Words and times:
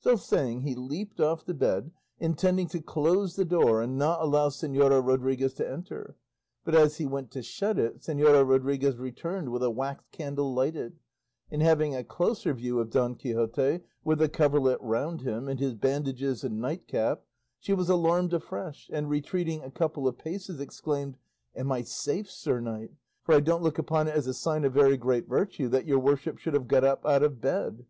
So 0.00 0.16
saying 0.16 0.62
he 0.62 0.74
leaped 0.74 1.20
off 1.20 1.44
the 1.44 1.52
bed, 1.52 1.90
intending 2.18 2.68
to 2.68 2.80
close 2.80 3.36
the 3.36 3.44
door 3.44 3.82
and 3.82 3.98
not 3.98 4.22
allow 4.22 4.48
Señora 4.48 5.06
Rodriguez 5.06 5.52
to 5.56 5.70
enter; 5.70 6.16
but 6.64 6.74
as 6.74 6.96
he 6.96 7.04
went 7.04 7.30
to 7.32 7.42
shut 7.42 7.78
it 7.78 7.98
Señora 8.00 8.48
Rodriguez 8.48 8.96
returned 8.96 9.50
with 9.52 9.62
a 9.62 9.68
wax 9.70 10.02
candle 10.10 10.54
lighted, 10.54 10.98
and 11.50 11.60
having 11.60 11.94
a 11.94 12.02
closer 12.02 12.54
view 12.54 12.80
of 12.80 12.88
Don 12.88 13.14
Quixote, 13.14 13.80
with 14.04 14.20
the 14.20 14.28
coverlet 14.30 14.80
round 14.80 15.20
him, 15.20 15.48
and 15.48 15.60
his 15.60 15.74
bandages 15.74 16.42
and 16.44 16.62
night 16.62 16.88
cap, 16.88 17.20
she 17.60 17.74
was 17.74 17.90
alarmed 17.90 18.32
afresh, 18.32 18.88
and 18.90 19.10
retreating 19.10 19.62
a 19.62 19.70
couple 19.70 20.08
of 20.08 20.16
paces, 20.16 20.60
exclaimed, 20.60 21.18
"Am 21.54 21.70
I 21.70 21.82
safe, 21.82 22.30
sir 22.30 22.58
knight? 22.58 22.92
for 23.22 23.34
I 23.34 23.40
don't 23.40 23.62
look 23.62 23.76
upon 23.78 24.08
it 24.08 24.14
as 24.16 24.26
a 24.26 24.32
sign 24.32 24.64
of 24.64 24.72
very 24.72 24.96
great 24.96 25.28
virtue 25.28 25.68
that 25.68 25.84
your 25.84 25.98
worship 25.98 26.38
should 26.38 26.54
have 26.54 26.68
got 26.68 26.84
up 26.84 27.04
out 27.04 27.22
of 27.22 27.42
bed." 27.42 27.84